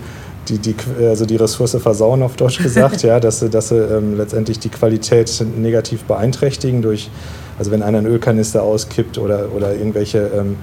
[0.48, 4.16] die, die, also die Ressource versauen, auf Deutsch gesagt, ja, dass sie, dass sie ähm,
[4.16, 7.10] letztendlich die Qualität negativ beeinträchtigen durch,
[7.58, 10.56] also wenn einer einen Ölkanister auskippt oder, oder irgendwelche, ähm,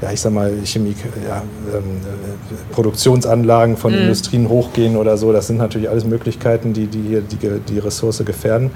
[0.00, 0.94] ja, ich sag mal, Chemie,
[1.28, 1.42] ja,
[1.74, 4.00] ähm, äh, Produktionsanlagen von mhm.
[4.02, 8.70] Industrien hochgehen oder so, das sind natürlich alles Möglichkeiten, die die, die die Ressource gefährden.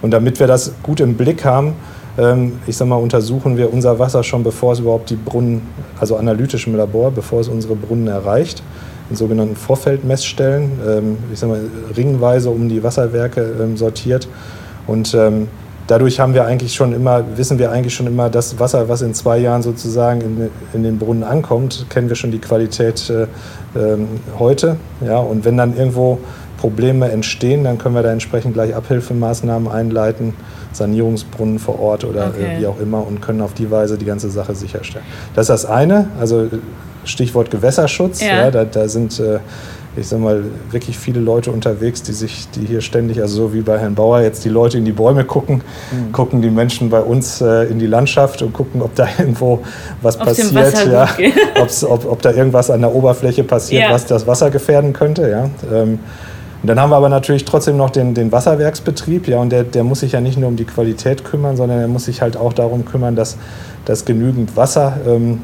[0.00, 1.74] Und damit wir das gut im Blick haben,
[2.18, 5.62] ähm, ich sag mal, untersuchen wir unser Wasser schon, bevor es überhaupt die Brunnen,
[6.00, 8.62] also analytisch im Labor, bevor es unsere Brunnen erreicht
[9.10, 11.60] in sogenannten Vorfeldmessstellen, ähm, ich sag mal,
[11.96, 14.28] ringweise um die Wasserwerke ähm, sortiert.
[14.86, 15.48] Und ähm,
[15.88, 19.12] dadurch haben wir eigentlich schon immer, wissen wir eigentlich schon immer, das Wasser, was in
[19.14, 23.22] zwei Jahren sozusagen in, in den Brunnen ankommt, kennen wir schon die Qualität äh,
[23.78, 23.98] äh,
[24.38, 24.76] heute.
[25.04, 25.18] Ja?
[25.18, 26.18] Und wenn dann irgendwo
[26.58, 30.34] Probleme entstehen, dann können wir da entsprechend gleich Abhilfemaßnahmen einleiten,
[30.72, 32.56] Sanierungsbrunnen vor Ort oder äh, okay.
[32.56, 35.04] äh, wie auch immer und können auf die Weise die ganze Sache sicherstellen.
[35.34, 36.48] Das ist das eine, also
[37.04, 38.20] Stichwort Gewässerschutz.
[38.20, 38.26] Ja.
[38.26, 39.38] ja da, da, sind, äh,
[39.96, 43.60] ich sag mal, wirklich viele Leute unterwegs, die sich, die hier ständig, also so wie
[43.60, 46.12] bei Herrn Bauer, jetzt die Leute in die Bäume gucken, mhm.
[46.12, 49.60] gucken die Menschen bei uns äh, in die Landschaft und gucken, ob da irgendwo
[50.02, 51.08] was Auf passiert, ja,
[51.88, 53.90] ob, ob da irgendwas an der Oberfläche passiert, ja.
[53.92, 55.28] was das Wasser gefährden könnte.
[55.28, 55.50] Ja.
[55.72, 55.98] Ähm,
[56.62, 59.82] und dann haben wir aber natürlich trotzdem noch den, den Wasserwerksbetrieb, ja, und der, der
[59.82, 62.52] muss sich ja nicht nur um die Qualität kümmern, sondern er muss sich halt auch
[62.52, 63.38] darum kümmern, dass,
[63.86, 65.40] dass genügend Wasser, ähm,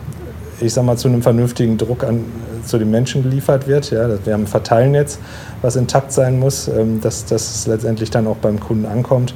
[0.60, 2.24] ich sag mal, zu einem vernünftigen Druck an,
[2.64, 3.90] zu den Menschen geliefert wird.
[3.90, 4.08] Ja.
[4.24, 5.18] Wir haben ein Verteilnetz,
[5.62, 9.34] was intakt sein muss, ähm, dass, es letztendlich dann auch beim Kunden ankommt.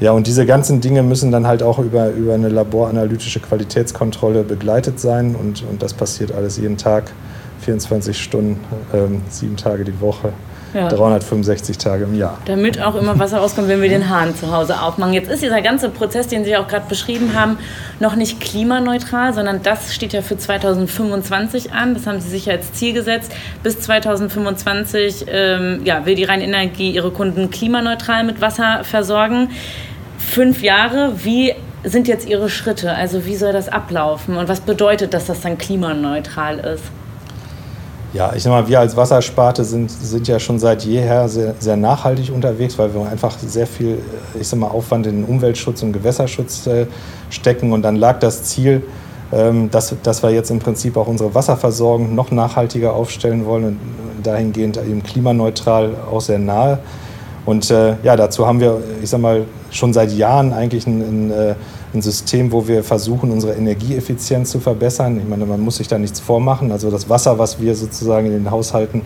[0.00, 4.98] Ja, und diese ganzen Dinge müssen dann halt auch über, über eine laboranalytische Qualitätskontrolle begleitet
[4.98, 7.12] sein und, und das passiert alles jeden Tag,
[7.60, 8.60] 24 Stunden,
[8.94, 10.32] ähm, sieben Tage die Woche.
[10.74, 10.88] Ja.
[10.88, 12.38] 365 Tage im Jahr.
[12.44, 15.12] Damit auch immer Wasser rauskommt, wenn wir den Hahn zu Hause aufmachen.
[15.12, 17.58] Jetzt ist dieser ganze Prozess, den Sie auch gerade beschrieben haben,
[17.98, 21.94] noch nicht klimaneutral, sondern das steht ja für 2025 an.
[21.94, 23.32] Das haben Sie sich ja als Ziel gesetzt.
[23.62, 29.50] Bis 2025 ähm, ja, will die Rheinenergie ihre Kunden klimaneutral mit Wasser versorgen.
[30.18, 32.94] Fünf Jahre, wie sind jetzt Ihre Schritte?
[32.94, 36.84] Also wie soll das ablaufen und was bedeutet das, dass dann klimaneutral ist?
[38.12, 41.76] Ja, ich sag mal, wir als Wassersparte sind, sind ja schon seit jeher sehr, sehr
[41.76, 43.98] nachhaltig unterwegs, weil wir einfach sehr viel,
[44.38, 46.86] ich sag mal, Aufwand in Umweltschutz und Gewässerschutz äh,
[47.30, 47.72] stecken.
[47.72, 48.82] Und dann lag das Ziel,
[49.32, 53.78] ähm, dass, dass wir jetzt im Prinzip auch unsere Wasserversorgung noch nachhaltiger aufstellen wollen und
[54.24, 56.80] dahingehend eben klimaneutral auch sehr nahe.
[57.50, 61.30] Und äh, ja, dazu haben wir, ich sag mal, schon seit Jahren eigentlich ein, ein
[61.30, 61.54] äh,
[61.92, 65.18] ein System, wo wir versuchen, unsere Energieeffizienz zu verbessern.
[65.18, 66.70] Ich meine, man muss sich da nichts vormachen.
[66.70, 69.02] Also das Wasser, was wir sozusagen in den Haushalten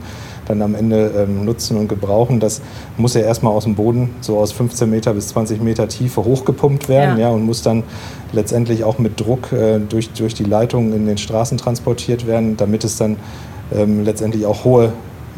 [0.46, 2.60] dann am Ende ähm, nutzen und gebrauchen, das
[2.98, 6.88] muss ja erstmal aus dem Boden, so aus 15 Meter bis 20 Meter Tiefe hochgepumpt
[6.90, 7.28] werden ja.
[7.28, 7.82] ja und muss dann
[8.32, 12.84] letztendlich auch mit Druck äh, durch, durch die Leitungen in den Straßen transportiert werden, damit
[12.84, 13.16] es dann
[13.74, 14.92] ähm, letztendlich auch hohe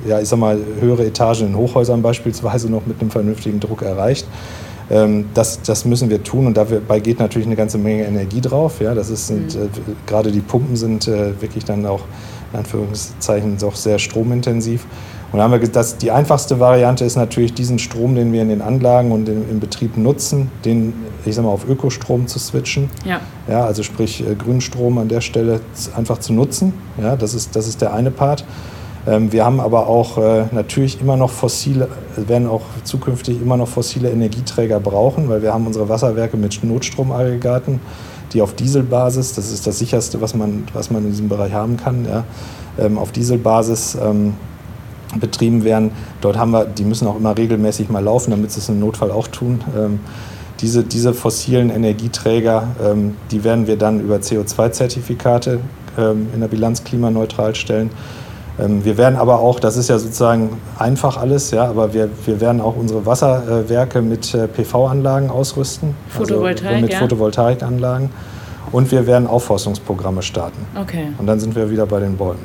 [0.07, 4.27] ja, ich sag mal, höhere Etagen in Hochhäusern beispielsweise noch mit einem vernünftigen Druck erreicht.
[4.91, 8.81] Ähm, das, das müssen wir tun und dabei geht natürlich eine ganze Menge Energie drauf.
[8.81, 9.49] Ja, das ist, mhm.
[9.49, 9.69] äh,
[10.07, 12.03] gerade die Pumpen sind äh, wirklich dann auch
[12.53, 14.87] in Anführungszeichen doch sehr stromintensiv.
[15.33, 18.63] Und haben wir das, die einfachste Variante ist natürlich diesen Strom, den wir in den
[18.63, 22.89] Anlagen und im, im Betrieb nutzen, den ich sag mal auf Ökostrom zu switchen.
[23.05, 23.21] Ja.
[23.49, 25.61] Ja, also sprich äh, Grünstrom an der Stelle
[25.97, 26.73] einfach zu nutzen.
[26.97, 28.45] Ja, das ist das ist der eine Part.
[29.07, 33.69] Ähm, wir haben aber auch äh, natürlich immer noch fossile, werden auch zukünftig immer noch
[33.69, 37.81] fossile Energieträger brauchen, weil wir haben unsere Wasserwerke mit Notstromaggregaten,
[38.33, 41.77] die auf Dieselbasis, das ist das sicherste, was man, was man in diesem Bereich haben
[41.77, 42.25] kann, ja,
[42.79, 44.35] ähm, auf Dieselbasis ähm,
[45.21, 45.93] betrieben werden.
[46.21, 49.13] Dort haben wir, die müssen auch immer regelmäßig mal laufen, damit sie es im Notfall
[49.13, 49.61] auch tun.
[50.61, 52.69] diese, diese fossilen Energieträger,
[53.31, 55.61] die werden wir dann über CO2-Zertifikate
[55.97, 57.91] in der Bilanz klimaneutral stellen.
[58.59, 62.41] Ähm, wir werden aber auch, das ist ja sozusagen einfach alles, ja, aber wir, wir
[62.41, 65.95] werden auch unsere Wasserwerke mit äh, PV-Anlagen ausrüsten.
[66.13, 66.99] Also Photovoltaik, also mit ja.
[66.99, 68.11] Photovoltaikanlagen.
[68.73, 70.67] Und wir werden Aufforstungsprogramme starten.
[70.81, 71.09] Okay.
[71.19, 72.45] Und dann sind wir wieder bei den Bäumen.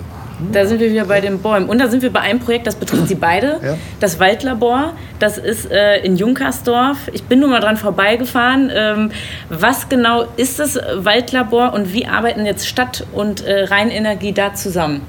[0.52, 1.70] Da sind wir wieder bei den Bäumen.
[1.70, 3.60] Und da sind wir bei einem Projekt, das betrifft Sie beide.
[3.64, 3.78] Ja.
[4.00, 4.94] Das Waldlabor.
[5.20, 6.98] Das ist äh, in Junkersdorf.
[7.14, 8.72] Ich bin nur mal dran vorbeigefahren.
[8.74, 9.12] Ähm,
[9.50, 15.02] was genau ist das Waldlabor und wie arbeiten jetzt Stadt und äh, Rheinenergie da zusammen?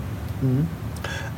[0.43, 0.67] Mhm.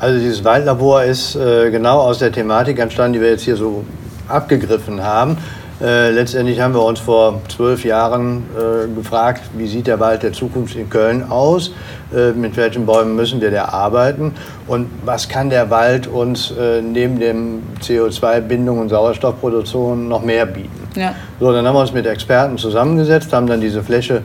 [0.05, 3.87] Also dieses Waldlabor ist äh, genau aus der Thematik entstanden, die wir jetzt hier so
[4.29, 5.39] abgegriffen haben.
[5.81, 10.35] Äh, letztendlich haben wir uns vor zwölf Jahren äh, gefragt, wie sieht der Wald der
[10.35, 11.73] Zukunft in Köln aus,
[12.15, 14.35] äh, mit welchen Bäumen müssen wir da arbeiten
[14.67, 20.87] und was kann der Wald uns äh, neben dem CO2-Bindung und Sauerstoffproduktion noch mehr bieten.
[20.97, 21.15] Ja.
[21.41, 24.21] So, dann haben wir uns mit Experten zusammengesetzt, haben dann diese Fläche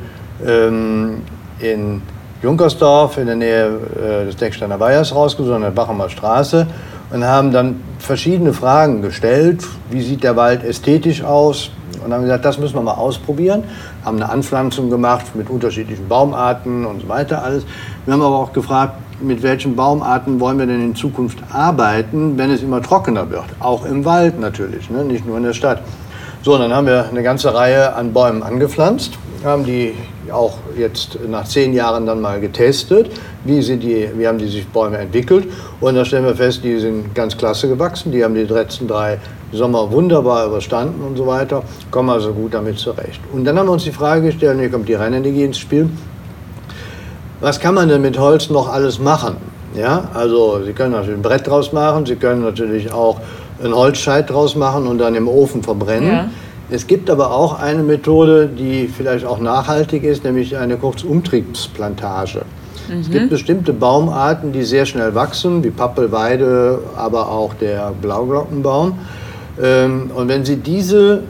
[0.45, 1.21] ähm,
[1.61, 2.01] in
[2.41, 6.67] Junkersdorf in der Nähe äh, des Decksteiner Weihers rausgesucht, an der Bachumer Straße
[7.11, 9.65] und haben dann verschiedene Fragen gestellt.
[9.89, 11.71] Wie sieht der Wald ästhetisch aus?
[12.03, 13.65] Und haben gesagt, das müssen wir mal ausprobieren.
[14.05, 17.65] Haben eine Anpflanzung gemacht mit unterschiedlichen Baumarten und so weiter alles.
[18.05, 22.51] Wir haben aber auch gefragt, mit welchen Baumarten wollen wir denn in Zukunft arbeiten, wenn
[22.51, 23.45] es immer trockener wird?
[23.59, 25.03] Auch im Wald natürlich, ne?
[25.03, 25.81] nicht nur in der Stadt.
[26.41, 29.93] So, dann haben wir eine ganze Reihe an Bäumen angepflanzt, haben die
[30.31, 33.09] auch jetzt nach zehn Jahren dann mal getestet,
[33.43, 35.47] wie, sind die, wie haben die sich Bäume entwickelt.
[35.79, 39.19] Und da stellen wir fest, die sind ganz klasse gewachsen, die haben die letzten drei
[39.51, 43.19] Sommer wunderbar überstanden und so weiter, kommen also gut damit zurecht.
[43.33, 45.89] Und dann haben wir uns die Frage gestellt, hier kommt die Rheinenergie ins Spiel,
[47.41, 49.37] was kann man denn mit Holz noch alles machen?
[49.73, 53.21] Ja, also Sie können natürlich ein Brett draus machen, Sie können natürlich auch
[53.63, 56.09] einen Holzscheit draus machen und dann im Ofen verbrennen.
[56.09, 56.29] Ja.
[56.71, 62.41] Es gibt aber auch eine Methode, die vielleicht auch nachhaltig ist, nämlich eine Kurzumtriebsplantage.
[62.87, 62.99] Mhm.
[62.99, 68.99] Es gibt bestimmte Baumarten, die sehr schnell wachsen, wie Pappelweide, aber auch der Blauglockenbaum.
[69.61, 71.23] Ähm, und wenn Sie diese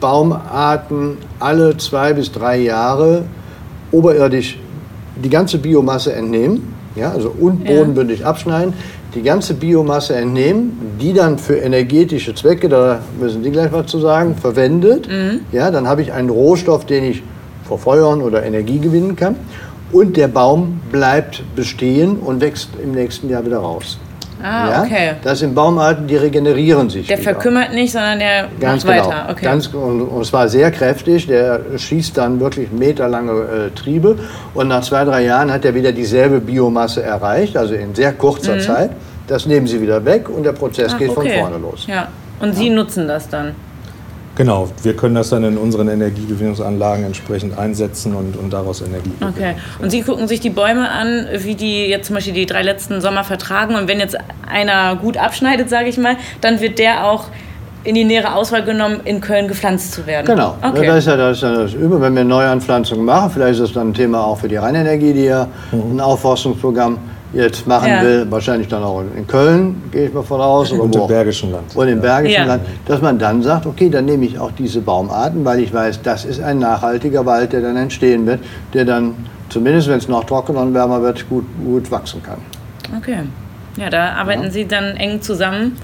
[0.00, 3.24] Baumarten alle zwei bis drei Jahre
[3.92, 4.58] oberirdisch
[5.16, 8.74] die ganze Biomasse entnehmen, ja, also und bodenbündig abschneiden,
[9.14, 13.98] die ganze Biomasse entnehmen, die dann für energetische Zwecke, da müssen Sie gleich was zu
[13.98, 15.40] sagen, verwendet, mhm.
[15.52, 17.22] ja, dann habe ich einen Rohstoff, den ich
[17.64, 19.36] verfeuern oder Energie gewinnen kann.
[19.92, 23.98] Und der Baum bleibt bestehen und wächst im nächsten Jahr wieder raus.
[24.44, 24.82] Ah, ja?
[24.82, 25.12] okay.
[25.22, 27.06] Das sind Baumarten, die regenerieren sich.
[27.06, 27.32] Der wieder.
[27.32, 29.08] verkümmert nicht, sondern der Ganz macht genau.
[29.08, 29.28] weiter.
[29.30, 29.44] Okay.
[29.46, 31.26] Ganz, und, und zwar sehr kräftig.
[31.26, 34.18] Der schießt dann wirklich meterlange äh, Triebe.
[34.52, 38.56] Und nach zwei, drei Jahren hat er wieder dieselbe Biomasse erreicht, also in sehr kurzer
[38.56, 38.60] mhm.
[38.60, 38.90] Zeit.
[39.26, 41.30] Das nehmen sie wieder weg und der Prozess Ach, geht okay.
[41.30, 41.86] von vorne los.
[41.86, 42.08] Ja.
[42.40, 43.52] Und Sie nutzen das dann?
[44.36, 49.34] Genau, wir können das dann in unseren Energiegewinnungsanlagen entsprechend einsetzen und, und daraus Energie gewinnen.
[49.36, 52.62] Okay, und Sie gucken sich die Bäume an, wie die jetzt zum Beispiel die drei
[52.62, 54.16] letzten Sommer vertragen und wenn jetzt
[54.48, 57.26] einer gut abschneidet, sage ich mal, dann wird der auch
[57.84, 60.26] in die nähere Auswahl genommen, in Köln gepflanzt zu werden.
[60.26, 60.86] Genau, okay.
[60.86, 63.72] das ist ja das, ist ja das Übel, wenn wir Neuanpflanzungen machen, vielleicht ist das
[63.72, 65.96] dann ein Thema auch für die Rheinenergie, die ja mhm.
[65.96, 66.98] ein Aufforstungsprogramm
[67.34, 68.02] jetzt machen ja.
[68.02, 70.72] will, wahrscheinlich dann auch in Köln, gehe ich mal von aus.
[70.72, 71.74] Oder und im Bergischen Land.
[71.74, 72.44] Und im Bergischen ja.
[72.44, 76.02] Land, dass man dann sagt, okay, dann nehme ich auch diese Baumarten, weil ich weiß,
[76.02, 78.40] das ist ein nachhaltiger Wald, der dann entstehen wird,
[78.72, 79.14] der dann,
[79.48, 82.38] zumindest wenn es noch trockener und wärmer wird, gut, gut wachsen kann.
[82.96, 83.18] Okay.
[83.76, 84.50] Ja, da arbeiten ja.
[84.50, 85.76] Sie dann eng zusammen,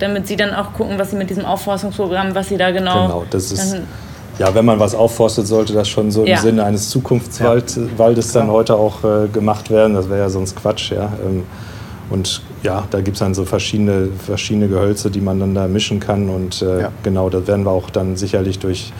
[0.00, 3.06] damit Sie dann auch gucken, was Sie mit diesem Aufforstungsprogramm, was Sie da genau...
[3.06, 3.76] Genau, das ist
[4.38, 6.36] ja, wenn man was aufforstet, sollte das schon so ja.
[6.36, 7.76] im Sinne eines Zukunftswaldes
[8.34, 8.40] ja.
[8.40, 9.94] dann heute auch äh, gemacht werden.
[9.94, 10.90] Das wäre ja sonst Quatsch.
[10.90, 11.12] Ja.
[11.24, 11.44] Ähm,
[12.10, 16.00] und ja, da gibt es dann so verschiedene, verschiedene Gehölze, die man dann da mischen
[16.00, 16.28] kann.
[16.28, 16.92] Und äh, ja.
[17.02, 18.92] genau, das werden wir auch dann sicherlich durch,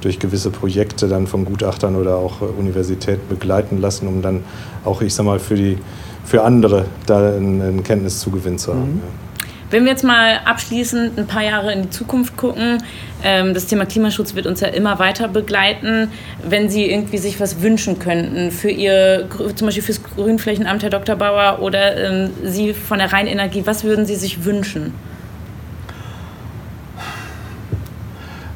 [0.00, 4.42] durch gewisse Projekte dann von Gutachtern oder auch äh, Universitäten begleiten lassen, um dann
[4.84, 5.78] auch, ich sag mal, für, die,
[6.24, 8.94] für andere da einen, einen Kenntniszugewinn zu haben.
[8.94, 9.29] Mhm.
[9.70, 12.82] Wenn wir jetzt mal abschließend ein paar Jahre in die Zukunft gucken,
[13.22, 16.08] ähm, das Thema Klimaschutz wird uns ja immer weiter begleiten.
[16.46, 21.14] Wenn Sie irgendwie sich was wünschen könnten für Ihr, zum Beispiel fürs Grünflächenamt, Herr Dr.
[21.14, 24.92] Bauer, oder ähm, Sie von der Rheinenergie, was würden Sie sich wünschen?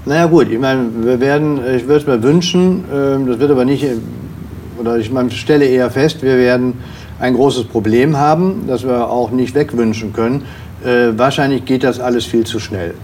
[0.06, 3.64] Naja gut, ich meine, wir werden, ich würde es mir wünschen, ähm, das wird aber
[3.64, 3.86] nicht,
[4.80, 6.74] oder ich meine, stelle eher fest, wir werden
[7.20, 10.44] ein großes Problem haben, das wir auch nicht wegwünschen können
[10.84, 12.94] äh, wahrscheinlich geht das alles viel zu schnell.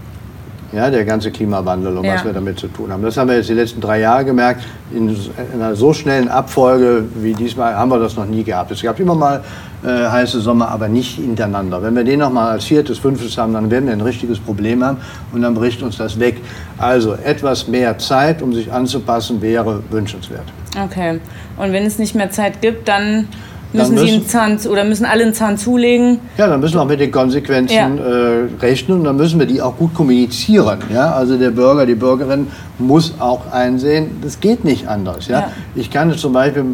[0.73, 2.13] Ja, der ganze Klimawandel und ja.
[2.13, 3.03] was wir damit zu tun haben.
[3.03, 4.63] Das haben wir jetzt die letzten drei Jahre gemerkt.
[4.93, 8.71] In, in einer so schnellen Abfolge wie diesmal haben wir das noch nie gehabt.
[8.71, 9.43] Es gab immer mal
[9.83, 11.83] äh, heiße Sommer, aber nicht hintereinander.
[11.83, 14.81] Wenn wir den noch mal als viertes, fünftes haben, dann werden wir ein richtiges Problem
[14.81, 14.97] haben
[15.33, 16.37] und dann bricht uns das weg.
[16.77, 20.45] Also etwas mehr Zeit, um sich anzupassen, wäre wünschenswert.
[20.81, 21.19] Okay.
[21.57, 23.27] Und wenn es nicht mehr Zeit gibt, dann
[23.73, 26.19] Müssen, müssen, Sie einen Zahn oder müssen alle einen Zahn zulegen?
[26.37, 27.87] Ja, dann müssen wir auch mit den Konsequenzen ja.
[27.87, 30.79] äh, rechnen und dann müssen wir die auch gut kommunizieren.
[30.93, 31.13] Ja?
[31.13, 32.47] Also der Bürger, die Bürgerin
[32.79, 35.27] muss auch einsehen, das geht nicht anders.
[35.27, 35.39] Ja?
[35.39, 35.51] ja.
[35.75, 36.65] Ich kann zum Beispiel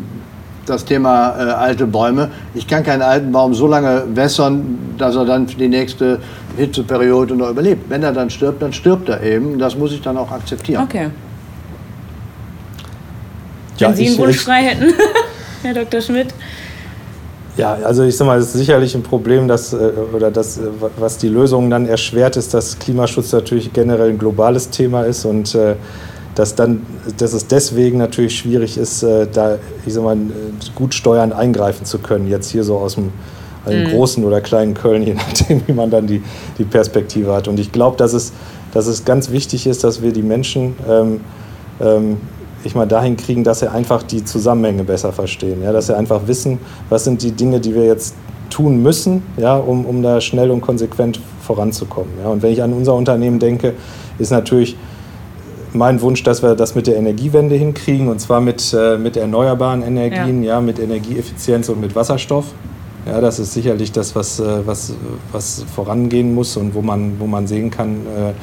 [0.66, 5.26] das Thema äh, alte Bäume, ich kann keinen alten Baum so lange wässern, dass er
[5.26, 6.20] dann die nächste
[6.58, 7.90] Hitzeperiode noch überlebt.
[7.90, 9.60] Wenn er dann stirbt, dann stirbt er eben.
[9.60, 10.84] Das muss ich dann auch akzeptieren.
[10.84, 11.10] Okay.
[13.78, 14.94] Wenn Sie einen Wunsch frei hätten,
[15.62, 16.02] Herr Dr.
[16.02, 16.34] Schmidt.
[17.58, 20.62] Ja, also ich sag mal, es ist sicherlich ein Problem, dass, äh, oder das, äh,
[20.98, 25.56] was die Lösung dann erschwert, ist, dass Klimaschutz natürlich generell ein globales Thema ist und
[25.56, 25.76] äh,
[26.36, 26.86] dass, dann,
[27.18, 30.16] dass es deswegen natürlich schwierig ist, da ich sag mal,
[30.76, 33.06] gut steuernd eingreifen zu können, jetzt hier so aus dem,
[33.66, 33.86] mhm.
[33.90, 36.22] großen oder kleinen Köln, je nachdem, wie man dann die,
[36.60, 37.48] die Perspektive hat.
[37.48, 38.34] Und ich glaube, dass es,
[38.72, 41.22] dass es ganz wichtig ist, dass wir die Menschen ähm,
[41.82, 42.18] ähm,
[42.68, 45.64] ich mal dahin kriegen, dass sie einfach die Zusammenhänge besser verstehen.
[45.64, 45.72] Ja?
[45.72, 48.16] Dass sie einfach wissen, was sind die Dinge, die wir jetzt
[48.50, 52.12] tun müssen, ja, um, um da schnell und konsequent voranzukommen.
[52.24, 52.30] Ja?
[52.30, 53.74] Und wenn ich an unser Unternehmen denke,
[54.20, 54.78] ist natürlich
[55.74, 59.84] mein Wunsch, dass wir das mit der Energiewende hinkriegen und zwar mit, äh, mit erneuerbaren
[59.84, 60.56] Energien, ja.
[60.56, 60.62] ja.
[60.62, 62.46] mit Energieeffizienz und mit Wasserstoff.
[63.06, 64.94] Ja, das ist sicherlich das, was, äh, was,
[65.32, 68.34] was vorangehen muss und wo man, wo man sehen kann, äh,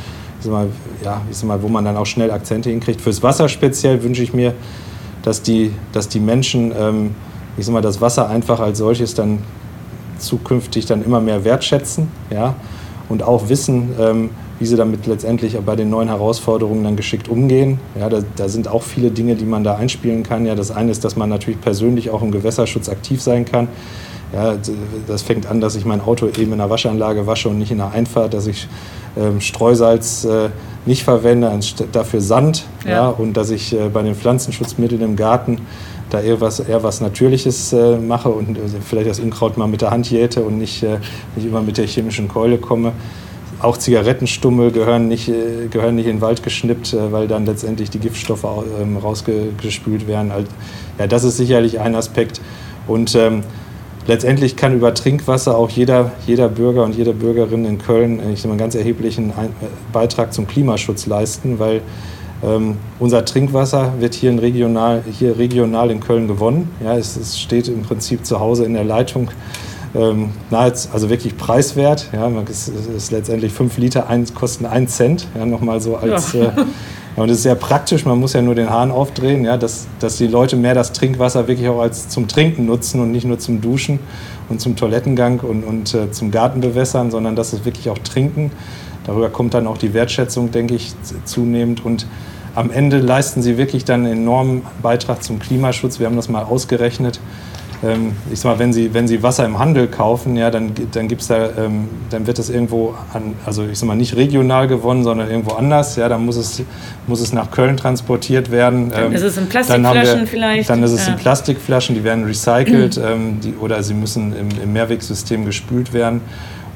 [0.52, 0.68] mal,
[1.02, 3.00] ja, ich sag mal, wo man dann auch schnell Akzente hinkriegt.
[3.00, 4.54] Fürs Wasser speziell wünsche ich mir,
[5.22, 7.14] dass die, dass die Menschen, ähm,
[7.56, 9.38] ich sag mal, das Wasser einfach als solches dann
[10.18, 12.54] zukünftig dann immer mehr wertschätzen, ja,
[13.08, 17.80] und auch wissen, ähm, wie sie damit letztendlich bei den neuen Herausforderungen dann geschickt umgehen.
[17.98, 20.46] Ja, da, da, sind auch viele Dinge, die man da einspielen kann.
[20.46, 23.68] Ja, das eine ist, dass man natürlich persönlich auch im Gewässerschutz aktiv sein kann.
[24.34, 24.56] Ja,
[25.06, 27.78] das fängt an, dass ich mein Auto eben in der Waschanlage wasche und nicht in
[27.78, 28.66] der Einfahrt, dass ich
[29.16, 30.48] ähm, Streusalz äh,
[30.86, 31.52] nicht verwende,
[31.92, 32.64] dafür Sand.
[32.84, 32.90] Ja.
[32.90, 33.08] ja.
[33.08, 35.60] und dass ich äh, bei den Pflanzenschutzmitteln im Garten
[36.10, 39.82] da eher was, eher was Natürliches äh, mache und äh, vielleicht das Unkraut mal mit
[39.82, 40.98] der Hand jäte und nicht, äh,
[41.36, 42.92] nicht immer mit der chemischen Keule komme.
[43.60, 48.00] Auch Zigarettenstummel gehören nicht, äh, gehören nicht in den Wald geschnippt, weil dann letztendlich die
[48.00, 48.46] Giftstoffe
[48.80, 50.32] ähm, rausgespült werden.
[50.32, 50.48] Also,
[50.98, 52.40] ja, das ist sicherlich ein Aspekt.
[52.86, 53.44] Und ähm,
[54.06, 58.46] letztendlich kann über Trinkwasser auch jeder, jeder Bürger und jede Bürgerin in Köln ich sag
[58.46, 59.32] mal, einen ganz erheblichen
[59.92, 61.80] Beitrag zum Klimaschutz leisten, weil
[62.42, 66.70] ähm, unser Trinkwasser wird hier, in regional, hier regional in Köln gewonnen.
[66.82, 69.30] Ja, es, es steht im Prinzip zu Hause in der Leitung.
[69.94, 72.08] Ähm, nahezu, also wirklich preiswert.
[72.12, 75.28] Ja, es ist letztendlich fünf Liter ein, kosten ein Cent.
[75.36, 76.32] Ja, nochmal so als.
[76.32, 76.46] Ja.
[76.46, 76.52] Äh,
[77.16, 80.16] und es ist sehr praktisch, man muss ja nur den Hahn aufdrehen, ja, dass, dass
[80.16, 83.60] die Leute mehr das Trinkwasser wirklich auch als zum Trinken nutzen und nicht nur zum
[83.60, 84.00] Duschen
[84.48, 88.50] und zum Toilettengang und, und äh, zum Gartenbewässern, sondern dass es wirklich auch trinken.
[89.06, 91.84] Darüber kommt dann auch die Wertschätzung, denke ich, zunehmend.
[91.84, 92.06] Und
[92.54, 96.00] am Ende leisten sie wirklich dann einen enormen Beitrag zum Klimaschutz.
[96.00, 97.20] Wir haben das mal ausgerechnet.
[97.84, 101.08] Ähm, ich sag mal, wenn Sie, wenn Sie Wasser im Handel kaufen, ja, dann, dann,
[101.08, 105.04] gibt's da, ähm, dann wird das irgendwo, an, also ich sag mal, nicht regional gewonnen,
[105.04, 105.96] sondern irgendwo anders.
[105.96, 106.62] Ja, dann muss es,
[107.06, 108.90] muss es nach Köln transportiert werden.
[108.90, 110.70] Dann ähm, ist es in Plastikflaschen wir, vielleicht.
[110.70, 111.12] Dann ist es ja.
[111.12, 113.40] in Plastikflaschen, die werden recycelt mhm.
[113.44, 116.22] die, oder sie müssen im, im Mehrwegsystem gespült werden.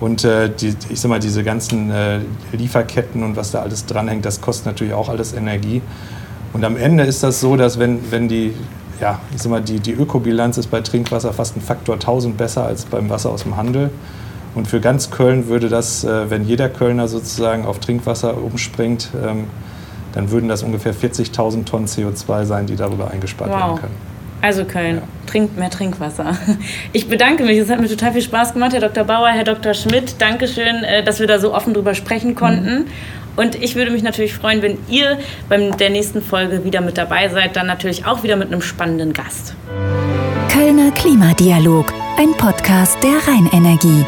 [0.01, 2.21] Und äh, die, ich sag mal, diese ganzen äh,
[2.53, 5.83] Lieferketten und was da alles dranhängt, das kostet natürlich auch alles Energie.
[6.53, 8.55] Und am Ende ist das so, dass wenn, wenn die,
[9.01, 12.65] ja, ich sag mal, die, die Ökobilanz ist bei Trinkwasser fast ein Faktor 1000 besser
[12.65, 13.91] als beim Wasser aus dem Handel.
[14.55, 19.45] Und für ganz Köln würde das, äh, wenn jeder Kölner sozusagen auf Trinkwasser umspringt, ähm,
[20.15, 23.59] dann würden das ungefähr 40.000 Tonnen CO2 sein, die darüber eingespart wow.
[23.59, 24.09] werden können.
[24.41, 25.03] Also Köln, ja.
[25.27, 26.37] trinkt mehr Trinkwasser.
[26.93, 29.05] Ich bedanke mich, es hat mir total viel Spaß gemacht, Herr Dr.
[29.05, 29.75] Bauer, Herr Dr.
[29.75, 30.21] Schmidt.
[30.21, 32.81] Dankeschön, äh, dass wir da so offen drüber sprechen konnten.
[32.81, 32.87] Mhm.
[33.38, 35.16] Und ich würde mich natürlich freuen, wenn ihr
[35.48, 39.12] bei der nächsten Folge wieder mit dabei seid, dann natürlich auch wieder mit einem spannenden
[39.12, 39.55] Gast.
[40.53, 44.05] Kölner Klimadialog, ein Podcast der Rheinenergie.